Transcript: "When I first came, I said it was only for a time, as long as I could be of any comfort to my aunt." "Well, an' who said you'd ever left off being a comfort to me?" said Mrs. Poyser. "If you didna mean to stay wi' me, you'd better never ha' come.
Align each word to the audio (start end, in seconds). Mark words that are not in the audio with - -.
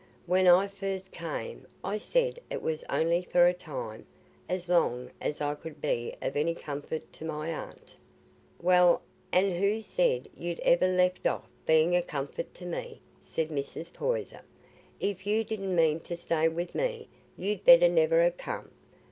"When 0.25 0.47
I 0.47 0.67
first 0.67 1.11
came, 1.11 1.67
I 1.83 1.97
said 1.97 2.39
it 2.49 2.63
was 2.63 2.83
only 2.89 3.21
for 3.21 3.45
a 3.45 3.53
time, 3.53 4.07
as 4.49 4.67
long 4.67 5.11
as 5.21 5.41
I 5.41 5.53
could 5.53 5.79
be 5.79 6.15
of 6.23 6.35
any 6.35 6.55
comfort 6.55 7.13
to 7.13 7.23
my 7.23 7.49
aunt." 7.53 7.95
"Well, 8.59 9.03
an' 9.31 9.51
who 9.59 9.79
said 9.83 10.27
you'd 10.35 10.59
ever 10.61 10.87
left 10.87 11.27
off 11.27 11.47
being 11.67 11.95
a 11.95 12.01
comfort 12.01 12.51
to 12.55 12.65
me?" 12.65 12.99
said 13.21 13.49
Mrs. 13.49 13.93
Poyser. 13.93 14.41
"If 14.99 15.27
you 15.27 15.43
didna 15.43 15.67
mean 15.67 15.99
to 15.99 16.17
stay 16.17 16.47
wi' 16.49 16.69
me, 16.73 17.07
you'd 17.37 17.63
better 17.63 17.87
never 17.87 18.27
ha' 18.27 18.35
come. 18.35 18.71